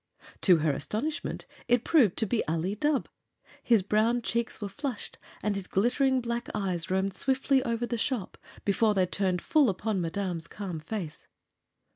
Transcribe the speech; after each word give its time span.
To 0.41 0.57
her 0.57 0.71
astonishment, 0.71 1.45
it 1.67 1.83
proved 1.83 2.17
to 2.17 2.25
be 2.25 2.43
Ali 2.47 2.75
Dubh. 2.75 3.05
His 3.61 3.83
brown 3.83 4.23
cheeks 4.23 4.59
were 4.59 4.67
flushed, 4.67 5.19
and 5.43 5.55
his 5.55 5.67
glittering 5.67 6.21
black 6.21 6.49
eyes 6.55 6.89
roamed 6.89 7.13
swiftly 7.13 7.61
over 7.61 7.85
the 7.85 7.99
shop 7.99 8.39
before 8.65 8.95
they 8.95 9.05
turned 9.05 9.43
full 9.43 9.69
upon 9.69 9.97
the 9.97 10.01
Madame's 10.01 10.47
calm 10.47 10.79
face. 10.79 11.27